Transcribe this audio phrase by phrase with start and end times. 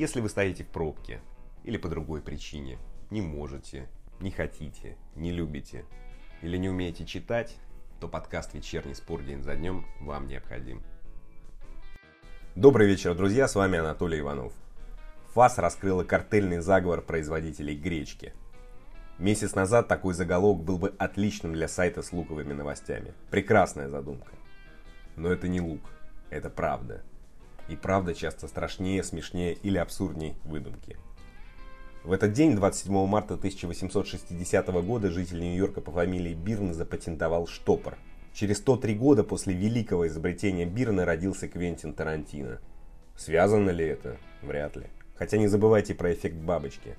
[0.00, 1.20] Если вы стоите в пробке
[1.62, 2.78] или по другой причине,
[3.10, 3.86] не можете,
[4.18, 5.84] не хотите, не любите
[6.40, 7.58] или не умеете читать,
[8.00, 10.82] то подкаст «Вечерний спор день за днем» вам необходим.
[12.54, 14.54] Добрый вечер, друзья, с вами Анатолий Иванов.
[15.34, 18.32] ФАС раскрыла картельный заговор производителей гречки.
[19.18, 23.12] Месяц назад такой заголовок был бы отличным для сайта с луковыми новостями.
[23.30, 24.32] Прекрасная задумка.
[25.16, 25.82] Но это не лук,
[26.30, 27.02] это правда.
[27.70, 30.96] И правда часто страшнее, смешнее или абсурднее выдумки.
[32.02, 37.96] В этот день, 27 марта 1860 года, житель Нью-Йорка по фамилии Бирн запатентовал штопор.
[38.34, 42.58] Через 103 года после великого изобретения Бирна родился Квентин Тарантино.
[43.16, 44.16] Связано ли это?
[44.42, 44.86] Вряд ли.
[45.14, 46.96] Хотя не забывайте про эффект бабочки.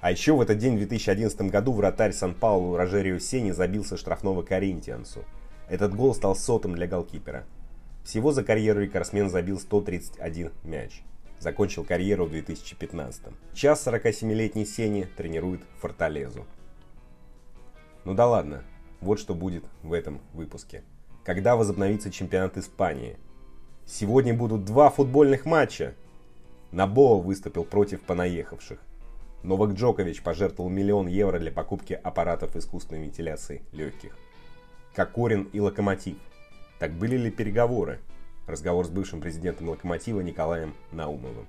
[0.00, 5.24] А еще в этот день в 2011 году вратарь Сан-Паулу Рожерио Сени забился штрафного Коринтиансу.
[5.68, 7.44] Этот гол стал сотым для голкипера.
[8.04, 11.02] Всего за карьеру рекордсмен забил 131 мяч.
[11.40, 13.22] Закончил карьеру в 2015
[13.54, 16.44] Сейчас 47-летний Сени тренирует Форталезу.
[18.04, 18.62] Ну да ладно,
[19.00, 20.82] вот что будет в этом выпуске.
[21.24, 23.16] Когда возобновится чемпионат Испании?
[23.86, 25.94] Сегодня будут два футбольных матча.
[26.72, 28.80] Набоа выступил против понаехавших.
[29.42, 34.14] Новак Джокович пожертвовал миллион евро для покупки аппаратов искусственной вентиляции легких.
[34.94, 36.16] Кокорин и Локомотив–
[36.78, 38.00] так были ли переговоры?
[38.46, 41.46] Разговор с бывшим президентом Локомотива Николаем Наумовым.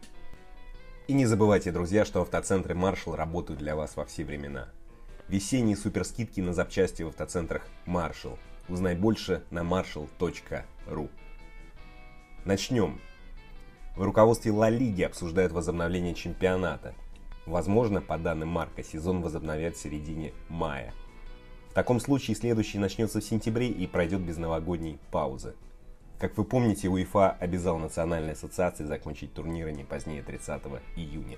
[1.07, 4.69] И не забывайте, друзья, что автоцентры Marshall работают для вас во все времена.
[5.27, 8.37] Весенние суперскидки на запчасти в автоцентрах Marshall.
[8.69, 11.09] Узнай больше на marshall.ru.
[12.45, 12.99] Начнем.
[13.95, 16.93] В руководстве Ла Лиги обсуждают возобновление чемпионата.
[17.45, 20.93] Возможно, по данным Марка, сезон возобновят в середине мая–
[21.75, 25.55] в таком случае следующий начнется в сентябре и пройдет без новогодней паузы.
[26.17, 30.61] Как вы помните, УЕФА обязал национальные ассоциации закончить турниры не позднее 30
[30.95, 31.37] июня.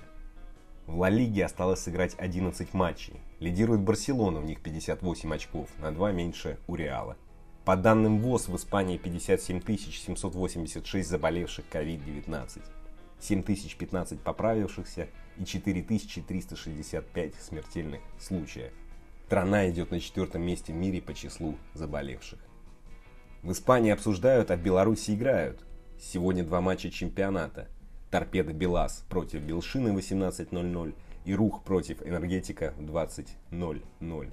[0.86, 3.14] В Ла Лиге осталось сыграть 11 матчей.
[3.40, 7.16] Лидирует Барселона, у них 58 очков, на 2 меньше у Реала.
[7.64, 12.62] По данным ВОЗ, в Испании 57 786 заболевших COVID-19,
[13.18, 18.72] 7015 поправившихся и 4365 смертельных случаев.
[19.28, 22.38] Страна идет на четвертом месте в мире по числу заболевших.
[23.42, 25.66] В Испании обсуждают, а в Беларуси играют.
[26.00, 27.68] Сегодня два матча чемпионата.
[28.10, 30.94] Торпеда Белас против Белшины 18.00
[31.26, 34.32] и Рух против Энергетика 20.00.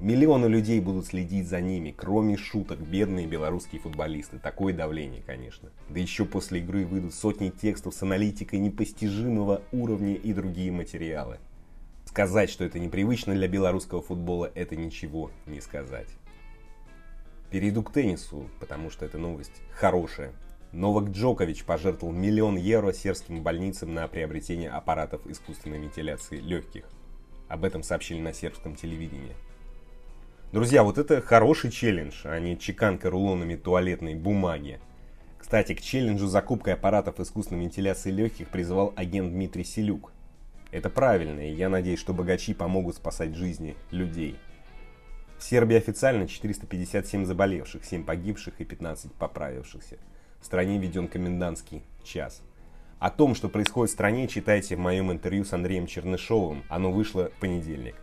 [0.00, 4.40] Миллионы людей будут следить за ними, кроме шуток, бедные белорусские футболисты.
[4.40, 5.70] Такое давление, конечно.
[5.88, 11.38] Да еще после игры выйдут сотни текстов с аналитикой непостижимого уровня и другие материалы.
[12.14, 16.06] Сказать, что это непривычно для белорусского футбола, это ничего не сказать.
[17.50, 20.32] Перейду к теннису, потому что эта новость хорошая.
[20.70, 26.84] Новак Джокович пожертвовал миллион евро сербским больницам на приобретение аппаратов искусственной вентиляции легких.
[27.48, 29.34] Об этом сообщили на сербском телевидении.
[30.52, 34.78] Друзья, вот это хороший челлендж, а не чеканка рулонами туалетной бумаги.
[35.36, 40.12] Кстати, к челленджу закупкой аппаратов искусственной вентиляции легких призывал агент Дмитрий Селюк.
[40.74, 44.36] Это правильно, и я надеюсь, что богачи помогут спасать жизни людей.
[45.38, 49.98] В Сербии официально 457 заболевших, 7 погибших и 15 поправившихся.
[50.40, 52.42] В стране введен комендантский час.
[52.98, 56.64] О том, что происходит в стране, читайте в моем интервью с Андреем Чернышовым.
[56.68, 57.94] Оно вышло в понедельник.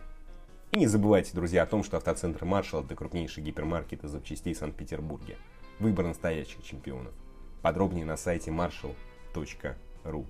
[0.70, 4.58] И не забывайте, друзья, о том, что автоцентр Маршал– это крупнейший гипермаркет из запчастей в
[4.58, 5.36] Санкт-Петербурге.
[5.78, 7.12] Выбор настоящих чемпионов.
[7.60, 10.26] Подробнее на сайте marshall.ru.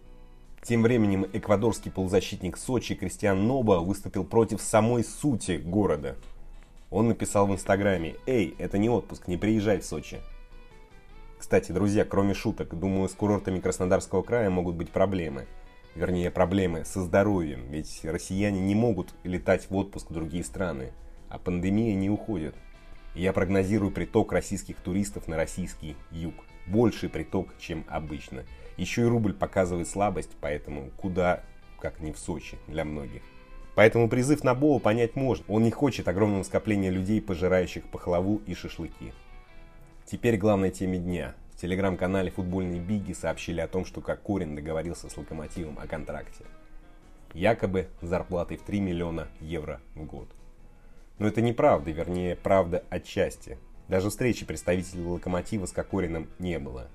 [0.65, 6.17] Тем временем эквадорский полузащитник Сочи Кристиан Ноба выступил против самой сути города.
[6.89, 10.21] Он написал в инстаграме «Эй, это не отпуск, не приезжай в Сочи».
[11.37, 15.47] Кстати, друзья, кроме шуток, думаю, с курортами Краснодарского края могут быть проблемы.
[15.97, 20.93] Вернее, проблемы со здоровьем, ведь россияне не могут летать в отпуск в другие страны,
[21.29, 22.55] а пандемия не уходит.
[23.17, 26.35] Я прогнозирую приток российских туристов на российский юг.
[26.67, 28.45] Больший приток, чем обычно–
[28.77, 31.43] еще и рубль показывает слабость, поэтому куда,
[31.79, 33.23] как не в Сочи для многих.
[33.75, 35.45] Поэтому призыв на Боу понять можно.
[35.49, 39.13] Он не хочет огромного скопления людей, пожирающих пахлаву и шашлыки.
[40.05, 41.35] Теперь главной теме дня.
[41.55, 46.45] В телеграм-канале «Футбольные биги» сообщили о том, что Кокорин договорился с Локомотивом о контракте.
[47.35, 50.29] Якобы зарплатой в 3 миллиона евро в год.
[51.19, 53.59] Но это неправда, вернее, правда отчасти.
[53.89, 56.89] Даже встречи представителей Локомотива с Кокорином не было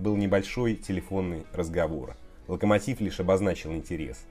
[0.00, 2.16] был небольшой телефонный разговор.
[2.48, 4.24] Локомотив лишь обозначил интерес.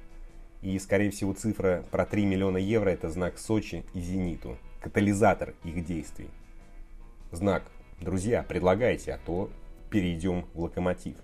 [0.62, 5.86] И, скорее всего, цифра про 3 миллиона евро– это знак Сочи и Зениту, катализатор их
[5.86, 6.30] действий.
[7.32, 7.64] Знак
[8.02, 9.50] «Друзья, предлагайте, а то
[9.90, 11.16] перейдем в Локомотив».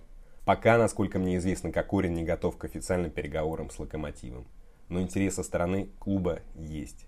[0.45, 4.45] Пока, насколько мне известно, Кокорин не готов к официальным переговорам с Локомотивом.
[4.87, 7.07] Но интерес со стороны клуба есть.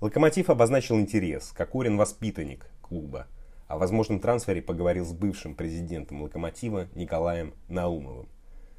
[0.00, 1.52] Локомотив обозначил интерес.
[1.52, 3.26] Кокорин воспитанник клуба.
[3.66, 8.28] О возможном трансфере поговорил с бывшим президентом Локомотива Николаем Наумовым.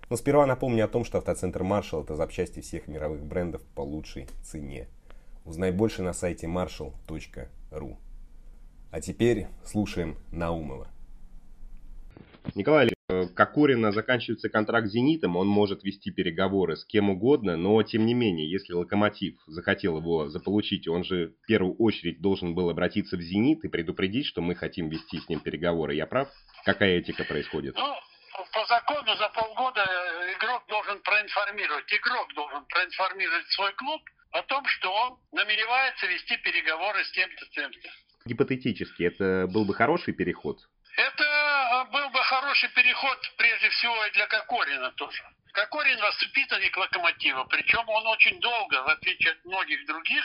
[0.10, 4.28] Но сперва напомню о том, что автоцентр Marshall это запчасти всех мировых брендов по лучшей
[4.42, 4.88] цене.
[5.44, 7.98] Узнай больше на сайте marshall.ru.
[8.92, 10.88] А теперь слушаем Наумова.
[12.54, 12.95] Николай,
[13.34, 18.14] Кокорина заканчивается контракт с «Зенитом», он может вести переговоры с кем угодно, но тем не
[18.14, 23.22] менее, если «Локомотив» захотел его заполучить, он же в первую очередь должен был обратиться в
[23.22, 25.96] «Зенит» и предупредить, что мы хотим вести с ним переговоры.
[25.96, 26.30] Я прав?
[26.66, 27.76] Какая этика происходит?
[27.76, 27.96] Ну,
[28.54, 29.84] по закону за полгода
[30.38, 34.02] игрок должен проинформировать, игрок должен проинформировать свой клуб
[34.32, 37.90] о том, что он намеревается вести переговоры с тем-то, тем-то.
[38.26, 40.60] Гипотетически, это был бы хороший переход?
[40.98, 45.24] Это э, был бы хороший переход, прежде всего, и для Кокорина тоже.
[45.52, 50.24] Кокорин воспитанник локомотива, причем он очень долго, в отличие от многих других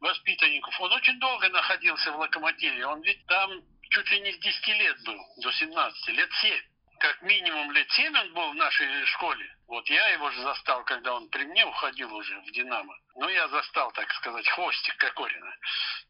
[0.00, 2.86] воспитанников, он очень долго находился в локомотиве.
[2.86, 6.60] Он ведь там чуть ли не с 10 лет был, до 17, лет 7.
[6.98, 9.56] Как минимум лет 7 он был в нашей школе.
[9.68, 12.94] Вот я его же застал, когда он при мне уходил уже в «Динамо».
[13.16, 15.54] Ну, я застал, так сказать, хвостик Кокорина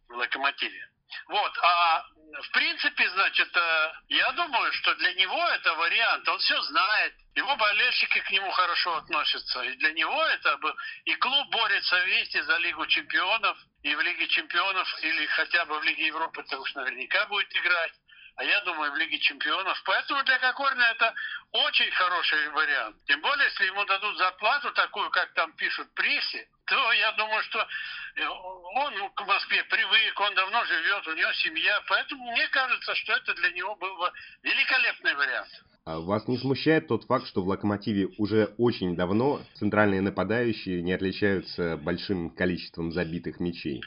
[0.09, 0.89] в локомотиве.
[1.29, 2.05] Вот, а
[2.43, 6.29] в принципе, значит, э, я думаю, что для него это вариант.
[6.29, 7.15] Он все знает.
[7.35, 9.62] Его болельщики к нему хорошо относятся.
[9.62, 10.59] И для него это
[11.05, 15.83] и клуб борется вместе за Лигу чемпионов, и в Лиге чемпионов, или хотя бы в
[15.85, 17.93] Лиге Европы, это уж наверняка будет играть
[18.40, 19.76] а я думаю, в Лиге Чемпионов.
[19.84, 21.12] Поэтому для Кокорина это
[21.52, 22.96] очень хороший вариант.
[23.06, 27.42] Тем более, если ему дадут зарплату такую, как там пишут в прессе, то я думаю,
[27.42, 31.82] что э, он к Москве привык, он давно живет, у него семья.
[31.87, 34.10] Поэтому мне кажется, что это для него был бы
[34.42, 35.50] великолепный вариант.
[35.84, 40.94] А вас не смущает тот факт, что в «Локомотиве» уже очень давно центральные нападающие не
[40.94, 43.82] отличаются большим количеством забитых мячей?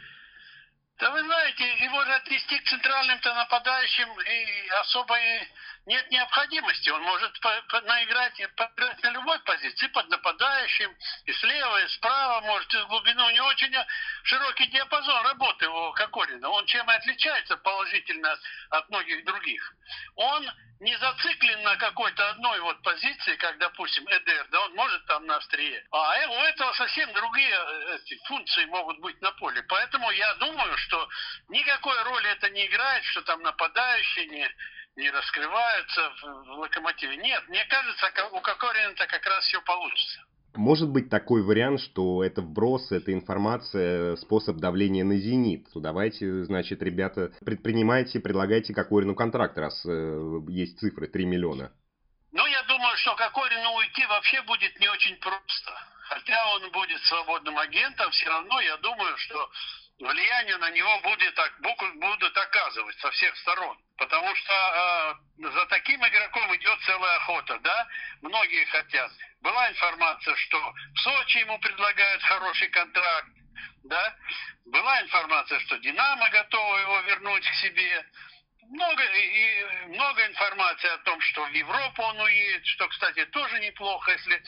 [1.00, 5.48] Да вы знаете, его же отвести к центральным-то нападающим и особо и
[5.86, 6.90] нет необходимости.
[6.90, 10.96] Он может по, по, наиграть, поиграть на любой позиции, под нападающим,
[11.26, 13.24] и слева, и справа, может, из глубины.
[13.24, 13.76] У него очень
[14.24, 16.50] широкий диапазон работы у Кокорина.
[16.50, 18.38] Он чем и отличается положительно
[18.70, 19.74] от многих других.
[20.16, 20.50] Он
[20.84, 25.38] не зациклен на какой-то одной вот позиции, как, допустим, ЭДР, да, он может там на
[25.38, 25.86] острие.
[25.92, 29.64] А э, у этого совсем другие э, функции могут быть на поле.
[29.64, 31.08] Поэтому я думаю, что
[31.84, 34.48] никакой роли это не играет, что там нападающие не,
[34.96, 37.18] не раскрываются в, в локомотиве.
[37.18, 40.22] Нет, мне кажется, у Кокорина-то как раз все получится.
[40.56, 45.66] Может быть такой вариант, что это вброс, эта информация, способ давления на «Зенит».
[45.74, 51.72] Ну, давайте, значит, ребята, предпринимайте, предлагайте Кокорину контракт, раз э, есть цифры 3 миллиона.
[52.32, 55.72] Ну, я думаю, что Кокорину уйти вообще будет не очень просто.
[56.04, 59.50] Хотя он будет свободным агентом, все равно я думаю, что
[60.00, 61.40] влияние на него будет,
[61.96, 63.78] будут оказывать со всех сторон.
[63.98, 64.54] Потому что
[65.40, 67.88] э, за таким игроком идет целая охота, да?
[68.22, 69.12] Многие хотят.
[69.42, 73.30] Была информация, что в Сочи ему предлагают хороший контракт,
[73.84, 74.16] да?
[74.66, 78.06] Была информация, что Динамо готова его вернуть к себе.
[78.70, 84.12] Много, и, много информации о том, что в Европу он уедет, что, кстати, тоже неплохо,
[84.12, 84.42] если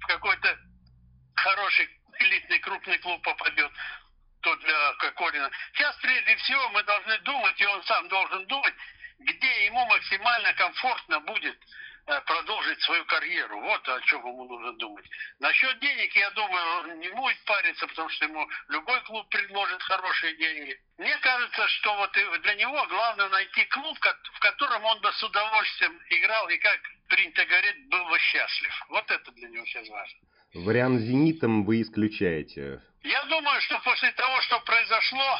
[0.00, 0.58] в какой-то
[1.36, 3.72] хороший элитный крупный клуб попадет
[4.40, 5.50] то для Кокорина.
[5.74, 8.74] Сейчас прежде всего мы должны думать, и он сам должен думать,
[9.20, 11.58] где ему максимально комфортно будет
[12.06, 13.60] э, продолжить свою карьеру.
[13.60, 15.04] Вот о чем ему нужно думать.
[15.38, 20.34] Насчет денег, я думаю, он не будет париться, потому что ему любой клуб предложит хорошие
[20.36, 20.80] деньги.
[20.98, 26.00] Мне кажется, что вот для него главное найти клуб, в котором он бы с удовольствием
[26.08, 28.84] играл и, как принято говорить, был бы счастлив.
[28.88, 30.18] Вот это для него сейчас важно.
[30.54, 32.82] Вариант «Зенитом» вы исключаете?
[33.04, 35.38] Я думаю, что после того, что произошло,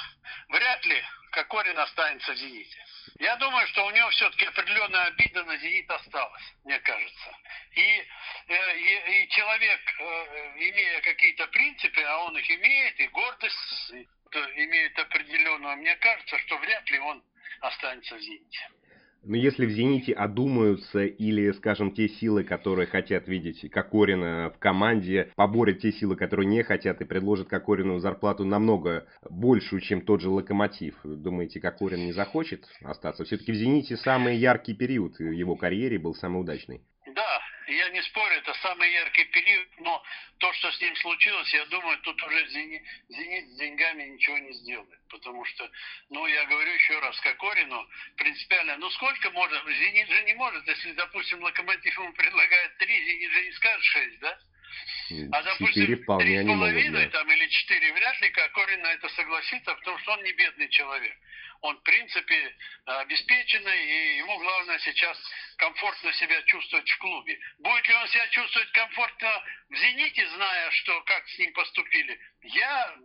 [0.48, 1.02] вряд ли
[1.32, 2.78] Кокорин останется в «Зените».
[3.18, 7.36] Я думаю, что у него все-таки определенная обида на «Зенит» осталась, мне кажется.
[7.72, 8.06] И,
[8.46, 13.92] э, и, и человек, э, имея какие-то принципы, а он их имеет, и гордость
[14.54, 17.20] имеет определенную, мне кажется, что вряд ли он
[17.62, 18.68] останется в «Зените».
[19.22, 25.30] Но если в «Зените» одумаются или, скажем, те силы, которые хотят видеть Кокорина в команде,
[25.36, 30.30] поборят те силы, которые не хотят и предложат Кокорину зарплату намного большую, чем тот же
[30.30, 33.24] «Локомотив», думаете, Кокорин не захочет остаться?
[33.24, 36.80] Все-таки в «Зените» самый яркий период в его карьере был самый удачный.
[37.70, 40.02] Я не спорю, это самый яркий период, но
[40.38, 44.52] то, что с ним случилось, я думаю, тут уже «Зенит», «Зенит» с деньгами ничего не
[44.54, 45.00] сделает.
[45.08, 45.70] Потому что,
[46.08, 50.92] ну, я говорю еще раз, Кокорину принципиально, ну, сколько можно, «Зенит» же не может, если,
[50.92, 54.40] допустим, «Локомотив» ему предлагает три, «Зенит» же не скажет шесть, да?
[55.32, 59.98] А, допустим, три с половиной там, или четыре, вряд ли Кокорин на это согласится, потому
[59.98, 61.16] что он не бедный человек.
[61.62, 65.18] Он, в принципе, обеспеченный, и ему главное сейчас
[65.56, 67.38] комфортно себя чувствовать в клубе.
[67.58, 69.28] Будет ли он себя чувствовать комфортно
[69.68, 72.96] в «Зените», зная, что как с ним поступили, я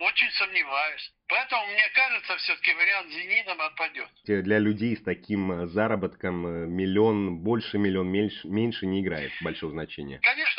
[0.00, 1.12] очень сомневаюсь.
[1.28, 4.08] Поэтому, мне кажется, все-таки вариант «Зенитом» отпадет.
[4.24, 9.72] Для людей с таким э, заработком э, миллион, больше миллион, меньше, меньше не играет большого
[9.72, 10.18] значения.
[10.22, 10.53] Конечно,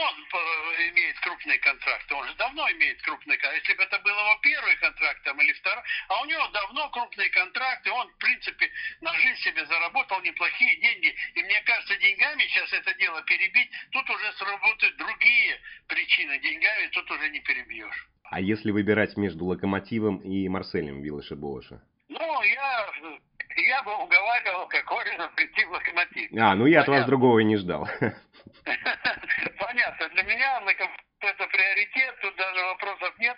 [0.00, 2.12] он же давно э, имеет крупный контракт.
[2.12, 3.62] Он же давно имеет крупный контракт.
[3.62, 7.30] Если бы это был его первый контракт там, или второй, а у него давно крупные
[7.30, 8.70] контракты, он, в принципе,
[9.00, 11.14] на жизнь себе заработал неплохие деньги.
[11.34, 16.38] И мне кажется, деньгами сейчас это дело перебить, тут уже сработают другие причины.
[16.38, 18.08] Деньгами тут уже не перебьешь.
[18.24, 21.80] А если выбирать между Локомотивом и Марселем Виллаша Болоша?
[22.08, 22.90] Ну, я,
[23.56, 26.30] я бы уговаривал Кокорина прийти в Локомотив.
[26.38, 27.88] А, ну я от вас другого и не ждал.
[29.58, 30.08] Понятно.
[30.08, 33.36] Для меня Локомотив это приоритет, тут даже вопросов нет.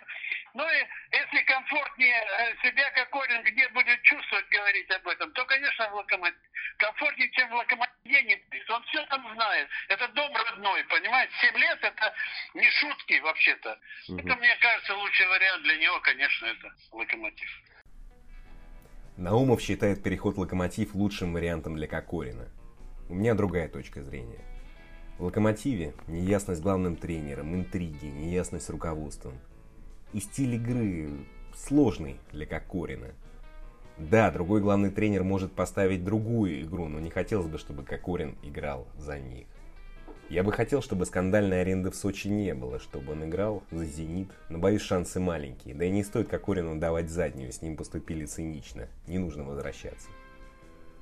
[0.53, 5.89] Ну и если комфортнее э, себя Кокорин где будет чувствовать, говорить об этом, то, конечно,
[5.89, 6.41] в Локомотиве.
[6.77, 8.35] Комфортнее, чем в Локомотиве не
[8.69, 9.67] Он все там знает.
[9.89, 11.33] Это дом родной, понимаете?
[11.41, 12.13] Семь лет это
[12.53, 13.79] не шутки вообще-то.
[14.09, 14.19] Угу.
[14.19, 17.49] Это, мне кажется, лучший вариант для него, конечно, это Локомотив.
[19.17, 22.47] Наумов считает переход в Локомотив лучшим вариантом для Кокорина.
[23.09, 24.56] У меня другая точка зрения.
[25.17, 29.33] В Локомотиве неясность главным тренером, интриги, неясность руководством.
[30.13, 31.09] И стиль игры
[31.55, 33.07] сложный для Кокорина.
[33.97, 38.87] Да, другой главный тренер может поставить другую игру, но не хотелось бы, чтобы Кокорин играл
[38.95, 39.47] за них.
[40.29, 44.29] Я бы хотел, чтобы скандальной аренды в Сочи не было, чтобы он играл за «Зенит»,
[44.49, 45.73] но боюсь, шансы маленькие.
[45.73, 50.09] Да и не стоит Кокорину давать заднюю, с ним поступили цинично, не нужно возвращаться.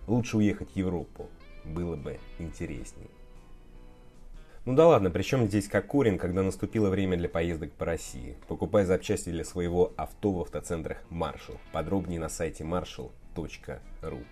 [0.08, 1.28] Лучше уехать в Европу,
[1.66, 3.10] было бы интереснее.
[4.66, 8.36] Ну да ладно, причем здесь Кокорин, когда наступило время для поездок по России.
[8.48, 11.60] Покупай запчасти для своего авто в автоцентрах Marshall.
[11.72, 14.24] Подробнее на сайте marshall.ru.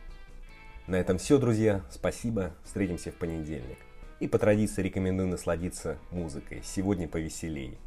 [0.87, 1.83] На этом все, друзья.
[1.91, 2.55] Спасибо.
[2.63, 3.77] Встретимся в понедельник.
[4.19, 6.61] И по традиции рекомендую насладиться музыкой.
[6.63, 7.77] Сегодня повеселей.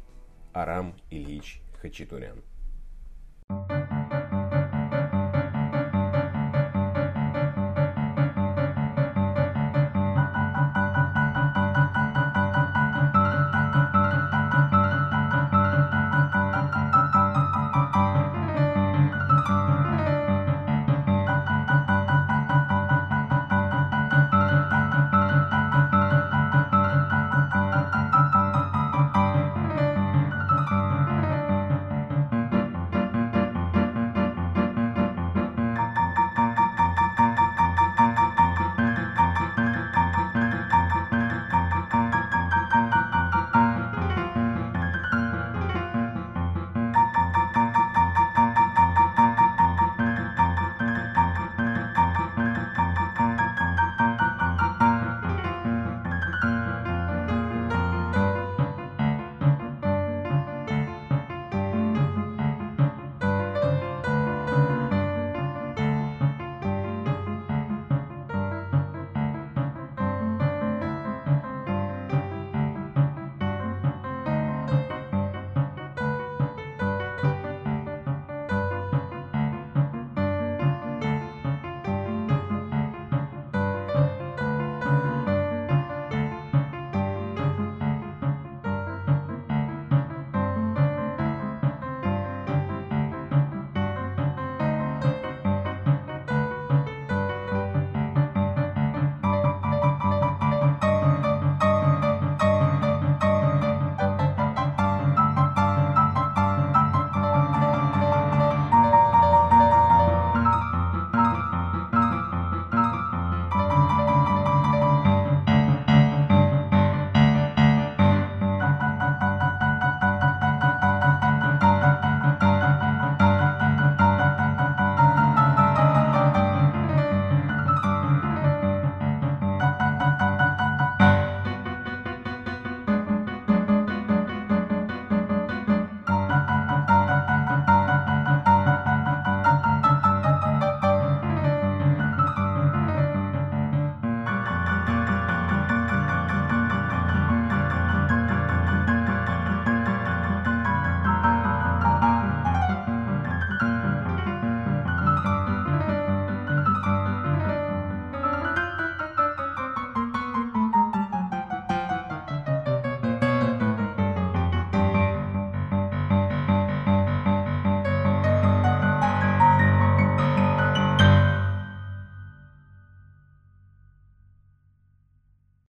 [0.53, 2.41] Арам Ильич Хачатурян.
[3.49, 3.86] thank you